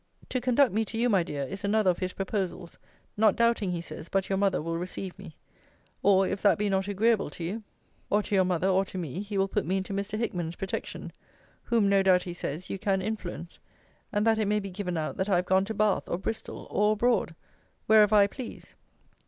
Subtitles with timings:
[0.29, 2.79] 'To conduct me to you, my dear, is another of his proposals,
[3.15, 5.37] not doubting, he says, but your mother will receive me:*
[6.01, 7.63] or, if that be not agreeable to you,
[8.09, 10.17] or to your mother, or to me, he will put me into Mr.
[10.17, 11.13] Hickman's protection;
[11.65, 13.59] whom, no doubt he says, you can influence;
[14.11, 16.65] and that it may be given out, that I have gone to Bath, or Bristol,
[16.71, 17.35] or abroad;
[17.85, 18.29] wherever I please.
[18.31, 18.77] * See Note in Letter V.
[18.79, 19.17] of this Volume.